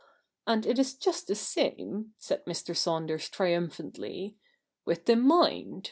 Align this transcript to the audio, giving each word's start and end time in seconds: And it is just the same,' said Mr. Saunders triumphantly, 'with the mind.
And 0.47 0.65
it 0.65 0.79
is 0.79 0.95
just 0.95 1.27
the 1.27 1.35
same,' 1.35 2.15
said 2.17 2.45
Mr. 2.45 2.75
Saunders 2.75 3.29
triumphantly, 3.29 4.35
'with 4.83 5.05
the 5.05 5.15
mind. 5.15 5.79